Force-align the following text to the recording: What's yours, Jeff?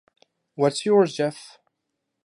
What's 0.55 0.83
yours, 0.83 1.13
Jeff? 1.13 1.59